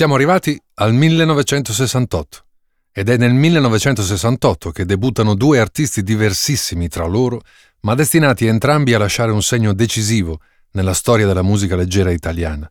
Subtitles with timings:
[0.00, 2.44] Siamo arrivati al 1968
[2.90, 7.42] ed è nel 1968 che debuttano due artisti diversissimi tra loro,
[7.80, 10.40] ma destinati entrambi a lasciare un segno decisivo
[10.70, 12.66] nella storia della musica leggera italiana.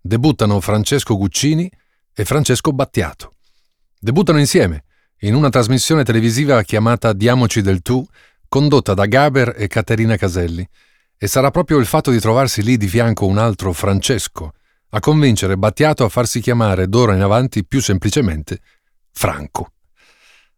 [0.00, 1.68] Debuttano Francesco Guccini
[2.14, 3.34] e Francesco Battiato.
[3.98, 4.84] Debuttano insieme
[5.22, 8.06] in una trasmissione televisiva chiamata Diamoci del tu,
[8.46, 10.64] condotta da Gaber e Caterina Caselli,
[11.18, 14.52] e sarà proprio il fatto di trovarsi lì di fianco un altro Francesco
[14.90, 18.60] a convincere Battiato a farsi chiamare d'ora in avanti più semplicemente
[19.10, 19.72] Franco.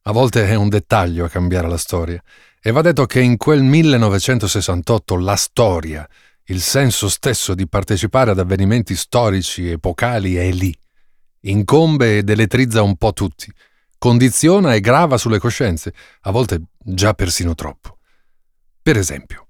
[0.02, 2.22] A volte è un dettaglio a cambiare la storia,
[2.62, 6.06] e va detto che in quel 1968 la storia,
[6.44, 10.76] il senso stesso di partecipare ad avvenimenti storici epocali è lì.
[11.42, 13.50] Incombe ed eletrizza un po' tutti,
[13.98, 15.92] condiziona e grava sulle coscienze,
[16.22, 17.98] a volte già persino troppo.
[18.82, 19.48] Per esempio,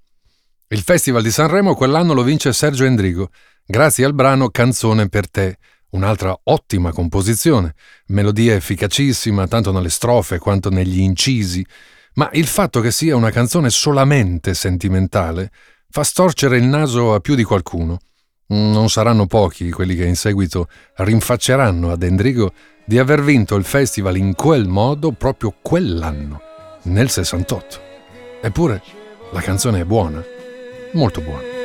[0.68, 3.30] il Festival di Sanremo quell'anno lo vince Sergio Endrigo,
[3.70, 5.59] grazie al brano Canzone per te,
[5.91, 7.74] un'altra ottima composizione,
[8.06, 11.65] melodia efficacissima tanto nelle strofe quanto negli incisi,
[12.15, 15.52] ma il fatto che sia una canzone solamente sentimentale
[15.88, 17.99] fa storcere il naso a più di qualcuno.
[18.49, 22.52] Non saranno pochi quelli che in seguito rinfacceranno ad Endrigo
[22.84, 26.40] di aver vinto il festival in quel modo proprio quell'anno,
[26.84, 27.80] nel 68.
[28.43, 28.82] Eppure
[29.30, 30.21] la canzone è buona,
[30.93, 31.59] molto buona.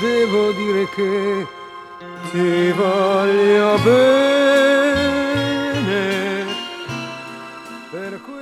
[0.00, 1.46] Devo dire che
[2.30, 4.14] ti voglio bene.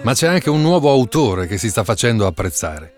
[0.03, 2.93] Ma c'è anche un nuovo autore che si sta facendo apprezzare.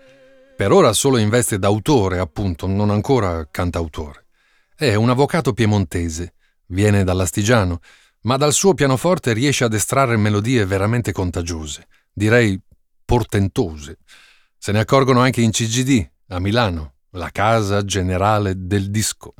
[0.55, 4.25] Per ora solo in veste d'autore, appunto, non ancora cantautore.
[4.75, 6.33] È un avvocato piemontese
[6.69, 7.79] Viene dall'astigiano,
[8.21, 12.59] ma dal suo pianoforte riesce ad estrarre melodie veramente contagiose, direi
[13.05, 13.99] portentose.
[14.57, 19.33] Se ne accorgono anche in CGD, a Milano, la casa generale del disco,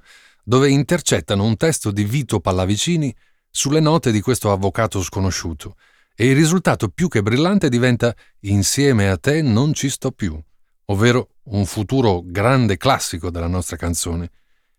[0.44, 3.14] dove intercettano un testo di Vito Pallavicini
[3.50, 5.76] sulle note di questo avvocato sconosciuto,
[6.16, 10.40] e il risultato più che brillante diventa Insieme a te non ci sto più,
[10.86, 14.32] ovvero un futuro grande classico della nostra canzone,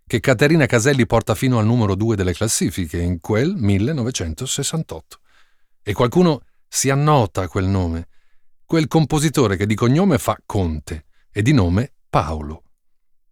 [0.06, 5.18] che Caterina Caselli porta fino al numero 2 delle classifiche in quel 1968.
[5.82, 8.08] E qualcuno si annota quel nome,
[8.64, 12.62] quel compositore che di cognome fa Conte e di nome Paolo.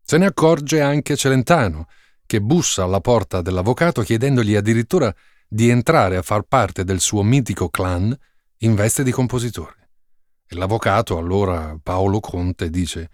[0.06, 1.88] Se ne accorge anche Celentano,
[2.24, 5.12] che bussa alla porta dell'avvocato chiedendogli addirittura
[5.48, 8.16] di entrare a far parte del suo mitico clan
[8.58, 9.90] in veste di compositore.
[10.46, 13.10] E l'avvocato, allora Paolo Conte, dice: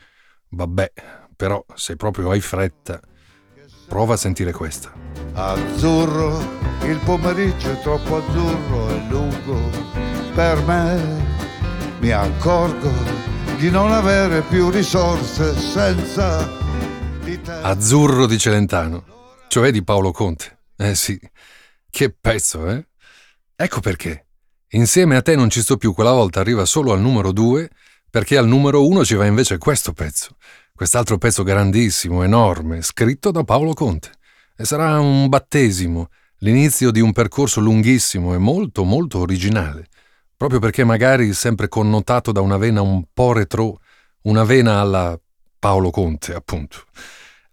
[0.51, 0.93] Vabbè,
[1.35, 3.01] però se proprio hai fretta,
[3.93, 4.91] Prova a sentire questa.
[5.35, 6.41] Azzurro,
[6.85, 9.69] il pomeriggio è troppo azzurro e lungo
[10.35, 11.23] per me.
[12.01, 12.91] Mi accorgo
[13.59, 16.62] di non avere più risorse senza.
[17.47, 19.05] Azzurro di Celentano,
[19.49, 20.59] cioè di Paolo Conte.
[20.77, 21.19] Eh sì,
[21.91, 22.87] che pezzo, eh?
[23.55, 24.27] Ecco perché.
[24.75, 27.71] Insieme a te non ci sto più, quella volta arriva solo al numero 2,
[28.11, 30.37] perché al numero 1 ci va invece questo pezzo
[30.83, 34.11] quest'altro pezzo grandissimo, enorme, scritto da Paolo Conte.
[34.57, 39.87] E sarà un battesimo, l'inizio di un percorso lunghissimo e molto, molto originale,
[40.37, 43.79] proprio perché magari sempre connotato da una vena un po' retro,
[44.23, 45.17] una vena alla
[45.57, 46.85] Paolo Conte, appunto.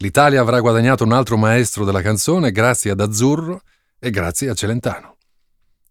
[0.01, 3.63] L'Italia avrà guadagnato un altro maestro della canzone grazie ad Azzurro
[3.99, 5.17] e grazie a Celentano.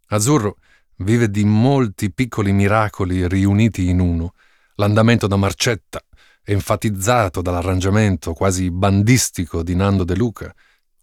[0.07, 0.57] Azzurro
[0.97, 4.33] vive di molti piccoli miracoli riuniti in uno,
[4.77, 6.03] l'andamento da marcetta,
[6.43, 10.55] enfatizzato dall'arrangiamento quasi bandistico di Nando De Luca,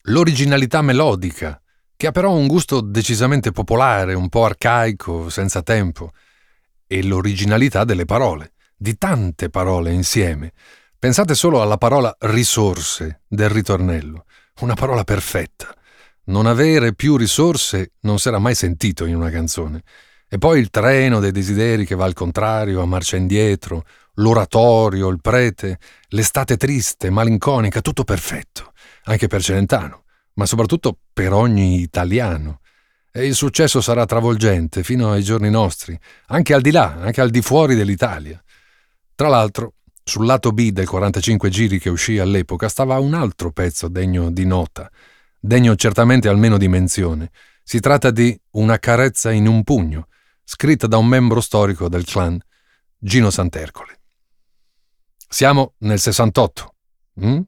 [0.06, 1.62] l'originalità melodica,
[1.96, 6.12] che ha però un gusto decisamente popolare, un po' arcaico, senza tempo,
[6.88, 10.54] e l'originalità delle parole, di tante parole insieme.
[10.98, 14.26] Pensate solo alla parola risorse del ritornello,
[14.62, 15.74] una parola perfetta.
[16.26, 19.84] Non avere più risorse non si era mai sentito in una canzone.
[20.28, 23.86] E poi il treno dei desideri che va al contrario, a marcia indietro,
[24.16, 25.78] l'oratorio, il prete,
[26.10, 28.74] l'estate triste, malinconica, tutto perfetto,
[29.04, 32.62] anche per Celentano, ma soprattutto per ogni italiano.
[33.12, 37.30] E il successo sarà travolgente fino ai giorni nostri, anche al di là, anche al
[37.30, 38.42] di fuori dell'Italia.
[39.14, 39.75] Tra l'altro,
[40.08, 44.46] sul lato B del 45 giri che uscì all'epoca stava un altro pezzo degno di
[44.46, 44.90] nota,
[45.40, 47.32] degno certamente almeno di menzione.
[47.64, 50.08] Si tratta di Una carezza in un pugno,
[50.44, 52.40] scritta da un membro storico del clan,
[53.00, 54.00] Gino Santercole.
[55.28, 56.74] Siamo nel 68.
[57.26, 57.40] Mm?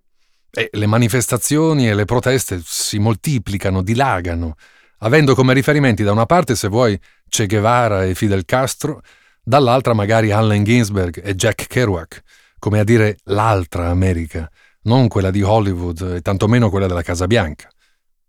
[0.50, 4.56] E le manifestazioni e le proteste si moltiplicano, dilagano,
[5.00, 7.00] avendo come riferimenti da una parte, se vuoi,
[7.30, 9.01] Che Guevara e Fidel Castro,
[9.44, 12.24] dall'altra magari Allen Ginsberg e Jack Kerouac,
[12.68, 17.69] come a dire l'altra America, non quella di Hollywood e tantomeno quella della Casa Bianca.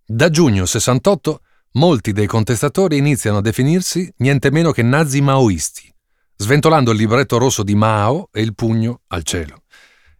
[0.07, 1.41] Da giugno 68
[1.73, 5.93] molti dei contestatori iniziano a definirsi niente meno che nazi maoisti,
[6.37, 9.65] sventolando il libretto rosso di Mao e il pugno al cielo.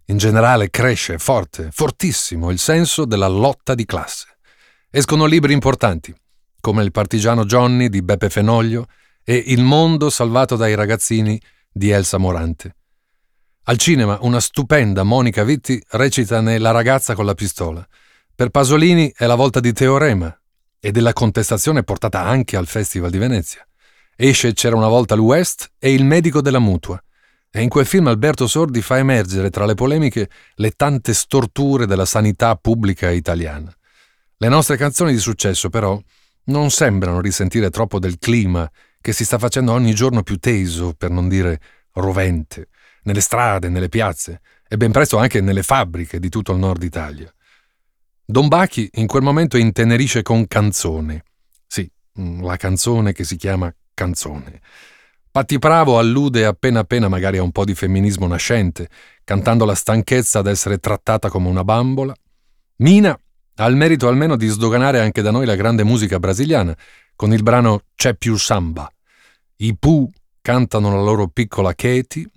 [0.07, 4.39] In generale cresce forte, fortissimo il senso della lotta di classe.
[4.91, 6.13] Escono libri importanti,
[6.61, 8.89] come Il partigiano Johnny di Beppe Fenoglio
[9.23, 12.78] e Il mondo salvato dai ragazzini di Elsa Morante.
[13.69, 17.87] Al cinema una stupenda Monica Vitti recita ne La ragazza con la pistola.
[18.35, 20.35] Per Pasolini è la volta di Teorema
[20.81, 23.69] e della contestazione portata anche al Festival di Venezia.
[24.17, 26.99] Esce C'era una volta l'West e Il medico della mutua.
[27.51, 32.07] E in quel film Alberto Sordi fa emergere tra le polemiche le tante storture della
[32.07, 33.71] sanità pubblica italiana.
[34.39, 36.01] Le nostre canzoni di successo, però,
[36.45, 38.67] non sembrano risentire troppo del clima
[38.99, 41.61] che si sta facendo ogni giorno più teso, per non dire
[41.93, 42.69] rovente,
[43.09, 47.33] nelle strade, nelle piazze e ben presto anche nelle fabbriche di tutto il nord Italia.
[48.23, 51.25] Don Bachi in quel momento intenerisce con canzone.
[51.67, 51.91] Sì,
[52.21, 54.61] mm, la canzone che si chiama canzone.
[55.31, 58.89] Patti Bravo allude appena appena magari a un po' di femminismo nascente,
[59.25, 62.15] cantando la stanchezza d'essere trattata come una bambola.
[62.77, 63.19] Mina
[63.57, 66.77] ha il merito almeno di sdoganare anche da noi la grande musica brasiliana,
[67.17, 68.91] con il brano C'è più samba.
[69.57, 70.11] I Pooh
[70.43, 72.29] cantano la loro piccola Katie,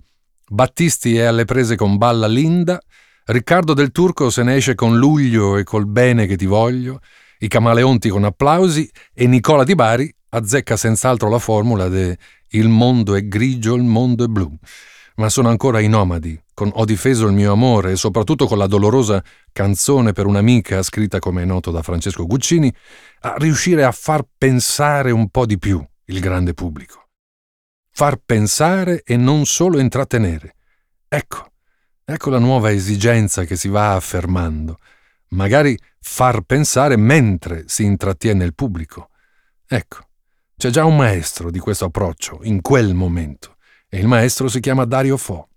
[0.52, 2.78] Battisti è alle prese con Balla Linda,
[3.24, 7.00] Riccardo del Turco se ne esce con Luglio e col bene che ti voglio,
[7.38, 12.18] i Camaleonti con applausi e Nicola Di Bari azzecca senz'altro la formula de
[12.48, 14.54] Il mondo è grigio, il mondo è blu.
[15.16, 18.66] Ma sono ancora i nomadi, con Ho difeso il mio amore e soprattutto con la
[18.66, 22.70] dolorosa canzone per un'amica scritta come è noto da Francesco Guccini,
[23.20, 27.01] a riuscire a far pensare un po' di più il grande pubblico.
[27.94, 30.54] Far pensare e non solo intrattenere.
[31.08, 31.52] Ecco,
[32.04, 34.78] ecco la nuova esigenza che si va affermando.
[35.28, 39.10] Magari far pensare mentre si intrattiene il pubblico.
[39.66, 40.08] Ecco,
[40.56, 43.56] c'è già un maestro di questo approccio in quel momento
[43.88, 45.48] e il maestro si chiama Dario Fo.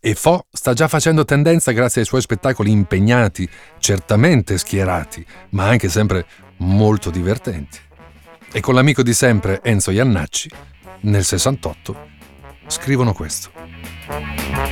[0.00, 3.48] E Fo sta già facendo tendenza grazie ai suoi spettacoli impegnati,
[3.78, 6.26] certamente schierati, ma anche sempre
[6.58, 7.78] molto divertenti.
[8.52, 10.50] E con l'amico di sempre Enzo Iannacci,
[11.00, 12.08] nel 68,
[12.66, 13.50] scrivono questo.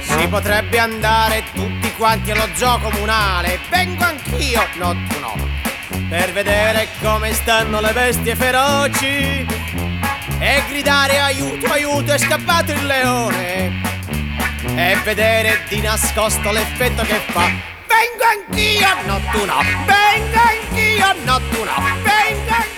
[0.00, 5.34] Si potrebbe andare tutti quanti allo zoo comunale, vengo anch'io, no tu no,
[6.08, 9.46] per vedere come stanno le bestie feroci.
[10.38, 13.80] E gridare aiuto, aiuto, è scappato il leone.
[14.74, 17.46] E vedere di nascosto l'effetto che fa.
[17.86, 22.75] Vengo anch'io, no tu no, vengo anch'io, no tu no, vengo anch'io,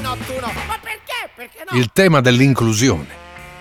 [0.00, 0.52] no tu no.
[0.66, 1.30] Ma perché?
[1.34, 1.78] Perché no?
[1.78, 3.08] Il tema dell'inclusione,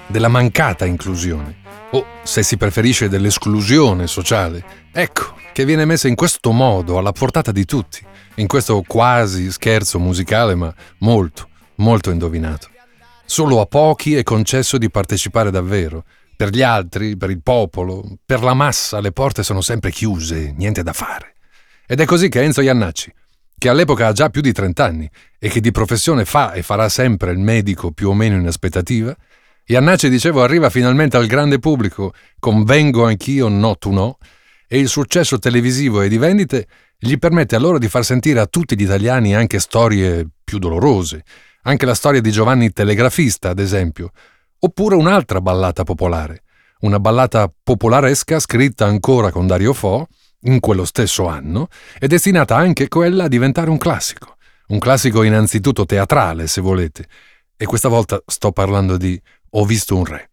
[0.07, 1.57] della mancata inclusione,
[1.91, 7.51] o se si preferisce dell'esclusione sociale, ecco che viene messa in questo modo alla portata
[7.51, 8.01] di tutti,
[8.35, 12.69] in questo quasi scherzo musicale ma molto, molto indovinato.
[13.25, 18.41] Solo a pochi è concesso di partecipare davvero, per gli altri, per il popolo, per
[18.41, 21.35] la massa le porte sono sempre chiuse, niente da fare.
[21.85, 23.13] Ed è così che Enzo Iannacci,
[23.59, 25.07] che all'epoca ha già più di 30 anni
[25.37, 29.15] e che di professione fa e farà sempre il medico più o meno in aspettativa,
[29.65, 34.17] Iannacci, dicevo, arriva finalmente al grande pubblico con Vengo anch'io, no tu no,
[34.67, 36.65] e il successo televisivo e di vendite
[36.97, 41.23] gli permette a loro di far sentire a tutti gli italiani anche storie più dolorose,
[41.63, 44.09] anche la storia di Giovanni Telegrafista, ad esempio,
[44.61, 46.43] Oppure un'altra ballata popolare,
[46.79, 50.07] una ballata popolaresca scritta ancora con Dario Fo,
[50.43, 51.67] in quello stesso anno,
[51.99, 54.35] e destinata anche quella a diventare un classico.
[54.67, 57.05] Un classico innanzitutto teatrale, se volete.
[57.57, 59.19] E questa volta sto parlando di
[59.51, 60.29] Ho visto un re.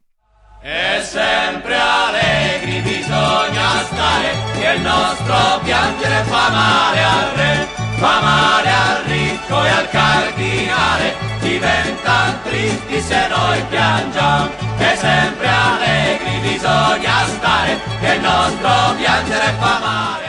[0.63, 8.71] E sempre allegri bisogna stare, che il nostro piangere fa male al re, fa male
[8.71, 17.79] al ricco e al cardinale diventano tristi se noi piangiamo e sempre allegri bisogna stare
[17.99, 20.25] che il nostro piangere fa male.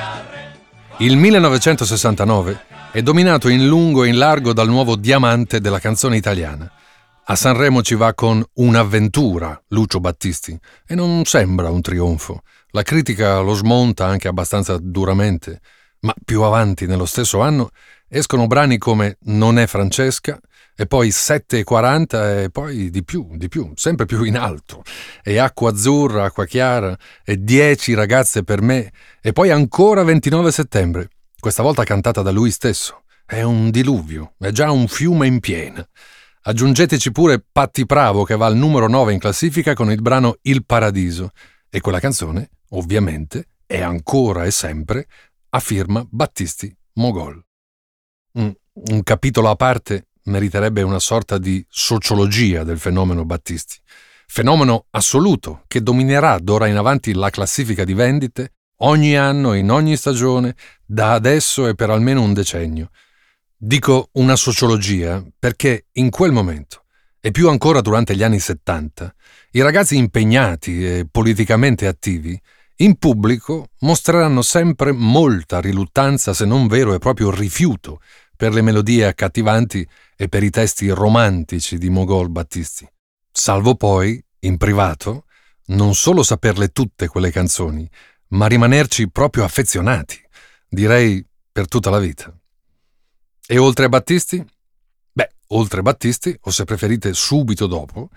[0.99, 6.71] Il 1969 è dominato in lungo e in largo dal nuovo diamante della canzone italiana.
[7.25, 10.57] A Sanremo ci va con Un'avventura, Lucio Battisti,
[10.87, 12.41] e non sembra un trionfo.
[12.69, 15.59] La critica lo smonta anche abbastanza duramente,
[15.99, 17.69] ma più avanti nello stesso anno
[18.07, 20.39] escono brani come Non è Francesca,
[20.79, 24.83] e poi 7,40 e poi di più, di più, sempre più in alto,
[25.23, 31.09] e acqua azzurra, acqua chiara, e 10 ragazze per me, e poi ancora 29 settembre,
[31.39, 33.01] questa volta cantata da lui stesso.
[33.25, 35.85] È un diluvio, è già un fiume in piena.
[36.43, 40.63] Aggiungeteci pure Patti Bravo che va al numero 9 in classifica con il brano Il
[40.63, 41.31] Paradiso,
[41.69, 45.07] e quella canzone, ovviamente, è ancora e sempre
[45.49, 47.43] a firma Battisti Mogol.
[48.33, 53.75] Un capitolo a parte meriterebbe una sorta di sociologia del fenomeno Battisti.
[54.27, 59.95] Fenomeno assoluto che dominerà d'ora in avanti la classifica di vendite ogni anno, in ogni
[59.95, 60.55] stagione,
[60.85, 62.89] da adesso e per almeno un decennio.
[63.55, 66.83] Dico una sociologia perché in quel momento,
[67.19, 69.15] e più ancora durante gli anni 70,
[69.51, 72.39] i ragazzi impegnati e politicamente attivi
[72.79, 78.01] in pubblico mostreranno sempre molta riluttanza, se non vero e proprio rifiuto,
[78.37, 82.87] per le melodie accattivanti e per i testi romantici di Mogol Battisti.
[83.29, 85.25] Salvo poi, in privato,
[85.67, 87.89] non solo saperle tutte quelle canzoni,
[88.29, 90.17] ma rimanerci proprio affezionati,
[90.69, 92.33] direi per tutta la vita.
[93.45, 94.45] E oltre a Battisti?
[95.11, 98.09] Beh, oltre a Battisti, o se preferite subito dopo,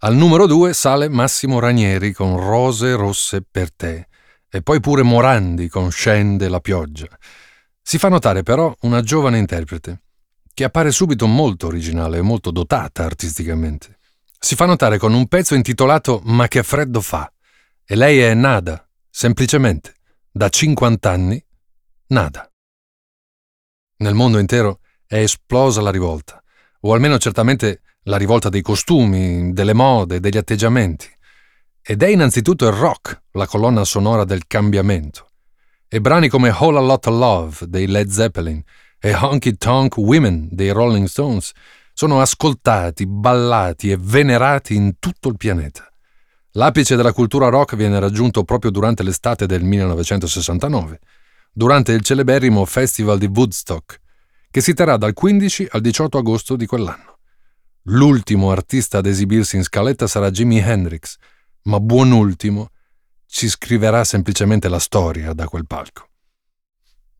[0.00, 4.08] al numero due sale Massimo Ranieri con Rose rosse per te,
[4.50, 7.08] e poi pure Morandi con Scende la pioggia.
[7.88, 10.02] Si fa notare però una giovane interprete,
[10.52, 13.96] che appare subito molto originale e molto dotata artisticamente.
[14.38, 17.32] Si fa notare con un pezzo intitolato Ma che freddo fa,
[17.86, 19.94] e lei è Nada, semplicemente,
[20.30, 21.42] da 50 anni,
[22.08, 22.52] Nada.
[24.00, 26.44] Nel mondo intero è esplosa la rivolta,
[26.80, 31.08] o almeno certamente la rivolta dei costumi, delle mode, degli atteggiamenti.
[31.80, 35.27] Ed è innanzitutto il rock la colonna sonora del cambiamento.
[35.90, 38.62] E brani come Whole a Lot of Love dei Led Zeppelin
[38.98, 41.52] e Honky Tonk Women dei Rolling Stones
[41.94, 45.90] sono ascoltati, ballati e venerati in tutto il pianeta.
[46.52, 50.98] L'apice della cultura rock viene raggiunto proprio durante l'estate del 1969,
[51.50, 53.98] durante il celeberrimo Festival di Woodstock,
[54.50, 57.16] che si terrà dal 15 al 18 agosto di quell'anno.
[57.84, 61.16] L'ultimo artista ad esibirsi in scaletta sarà Jimi Hendrix,
[61.62, 62.72] ma buon ultimo
[63.28, 66.08] ci scriverà semplicemente la storia da quel palco.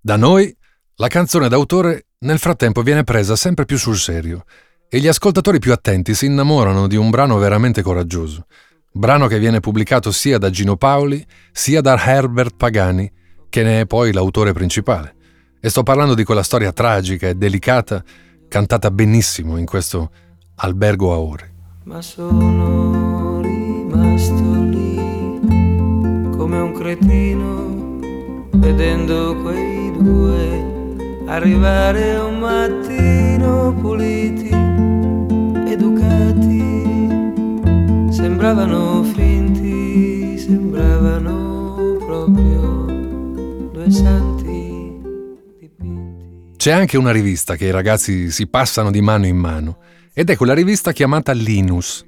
[0.01, 0.55] Da noi,
[0.97, 4.45] la canzone d'autore nel frattempo viene presa sempre più sul serio
[4.89, 8.47] e gli ascoltatori più attenti si innamorano di un brano veramente coraggioso,
[8.91, 13.11] brano che viene pubblicato sia da Gino Paoli sia da Herbert Pagani,
[13.49, 15.15] che ne è poi l'autore principale.
[15.61, 18.03] E sto parlando di quella storia tragica e delicata
[18.49, 20.11] cantata benissimo in questo
[20.57, 21.55] albergo a ore.
[21.85, 24.58] Ma sono rimasto
[26.89, 27.99] cretino
[28.53, 34.49] vedendo quei due arrivare un mattino puliti,
[35.71, 36.85] educati,
[38.11, 42.87] sembravano finti, sembravano proprio
[43.71, 44.97] due santi.
[46.57, 49.77] C'è anche una rivista che i ragazzi si passano di mano in mano
[50.15, 52.08] ed è quella rivista chiamata Linus.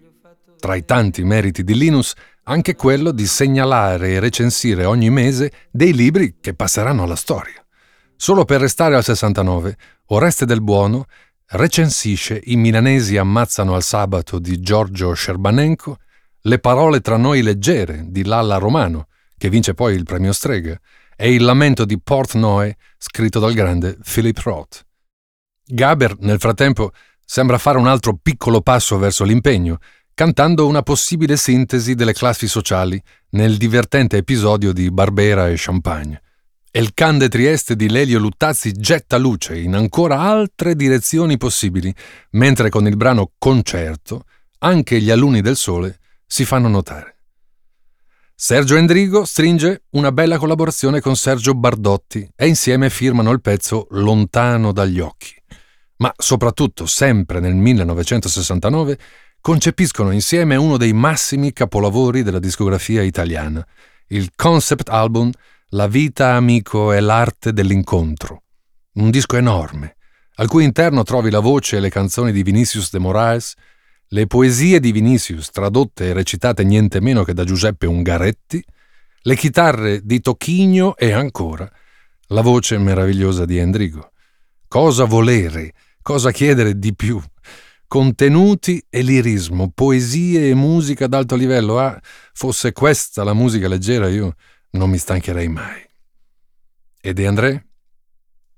[0.60, 2.12] Tra i tanti meriti di Linus,
[2.44, 7.64] anche quello di segnalare e recensire ogni mese dei libri che passeranno alla storia.
[8.14, 9.76] Solo per restare al 69,
[10.08, 11.06] Oreste del Buono
[11.52, 15.96] recensisce I milanesi ammazzano al sabato di Giorgio Scerbanenko,
[16.42, 20.78] Le parole tra noi leggere di Lalla Romano, che vince poi il premio Strega,
[21.16, 24.84] e Il lamento di Portnoy, scritto dal grande Philip Roth.
[25.64, 26.92] Gaber, nel frattempo,
[27.24, 29.78] sembra fare un altro piccolo passo verso l'impegno,
[30.14, 33.00] cantando una possibile sintesi delle classi sociali
[33.30, 36.22] nel divertente episodio di Barbera e Champagne.
[36.70, 41.92] E il Can de Trieste di Lelio Luttazzi getta luce in ancora altre direzioni possibili,
[42.30, 44.24] mentre con il brano Concerto
[44.58, 47.16] anche gli alunni del sole si fanno notare.
[48.34, 54.72] Sergio Endrigo stringe una bella collaborazione con Sergio Bardotti e insieme firmano il pezzo Lontano
[54.72, 55.38] dagli occhi
[56.00, 58.98] ma soprattutto sempre nel 1969
[59.40, 63.66] concepiscono insieme uno dei massimi capolavori della discografia italiana,
[64.08, 65.30] il concept album
[65.70, 68.42] La vita amico e l'arte dell'incontro.
[68.94, 69.96] Un disco enorme,
[70.36, 73.54] al cui interno trovi la voce e le canzoni di Vinicius de Moraes,
[74.08, 78.64] le poesie di Vinicius tradotte e recitate niente meno che da Giuseppe Ungaretti,
[79.22, 81.70] le chitarre di Tocchigno e ancora
[82.28, 84.10] la voce meravigliosa di Endrigo.
[84.66, 85.72] Cosa volere?
[86.02, 87.20] Cosa chiedere di più?
[87.90, 91.80] Contenuti e lirismo, poesie e musica d'alto livello.
[91.80, 92.00] Ah,
[92.32, 94.36] fosse questa la musica leggera, io
[94.74, 95.84] non mi stancherei mai.
[97.00, 97.66] E De André?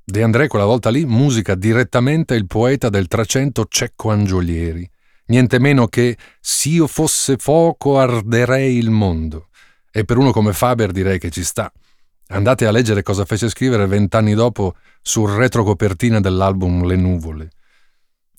[0.05, 4.87] De André quella volta lì musica direttamente il poeta del Trecento Cecco Angiolieri.
[5.29, 9.49] Niente meno che s'io fosse fuoco arderei il mondo.
[9.91, 11.73] E per uno come Faber direi che ci sta.
[12.27, 17.49] Andate a leggere cosa fece scrivere vent'anni dopo sul retrocopertina dell'album Le nuvole.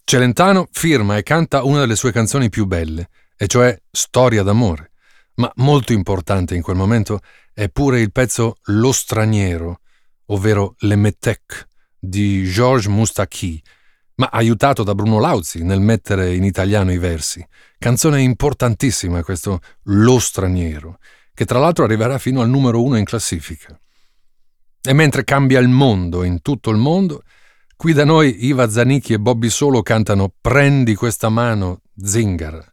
[0.05, 4.91] Celentano firma e canta una delle sue canzoni più belle, e cioè Storia d'amore.
[5.35, 7.19] Ma molto importante in quel momento
[7.53, 9.79] è pure il pezzo Lo straniero,
[10.27, 11.67] ovvero Le Metec
[11.97, 13.61] di Georges Moustaki,
[14.15, 17.43] ma aiutato da Bruno Lauzi nel mettere in italiano i versi.
[17.79, 20.99] Canzone importantissima questo Lo straniero,
[21.33, 23.79] che tra l'altro arriverà fino al numero uno in classifica.
[24.85, 27.23] E mentre cambia il mondo in tutto il mondo,
[27.83, 32.63] qui da noi Iva Zanicchi e Bobby Solo cantano Prendi questa mano, zingara.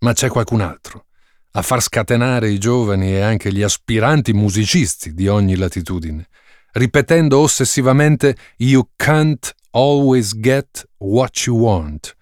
[0.00, 1.06] Ma c'è qualcun altro
[1.52, 6.28] a far scatenare i giovani e anche gli aspiranti musicisti di ogni latitudine,
[6.72, 12.14] ripetendo ossessivamente You can't always get what you want.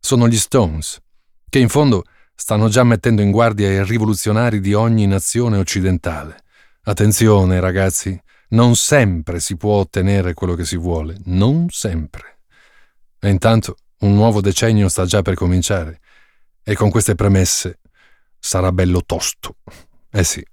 [0.00, 0.98] Sono gli Stones,
[1.50, 6.44] che in fondo stanno già mettendo in guardia i rivoluzionari di ogni nazione occidentale.
[6.84, 12.40] Attenzione, ragazzi, non sempre si può ottenere quello che si vuole, non sempre.
[13.18, 16.00] E intanto un nuovo decennio sta già per cominciare,
[16.62, 17.80] e con queste premesse
[18.38, 19.56] sarà bello tosto.
[20.10, 20.44] Eh sì.